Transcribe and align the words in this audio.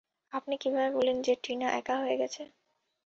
আপনি 0.33 0.55
কীভাবে 0.57 0.89
বললেন 0.95 1.17
যে, 1.21 1.33
টিনা 1.43 1.67
একা 1.79 1.95
হয়ে 2.01 2.19
গেছে? 2.21 2.41